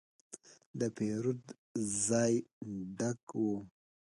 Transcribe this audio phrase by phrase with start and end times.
[0.79, 1.41] د پیرود
[2.07, 2.33] ځای
[2.97, 3.43] ډک و.